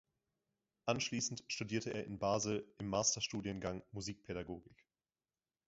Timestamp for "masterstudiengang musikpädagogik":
2.89-4.87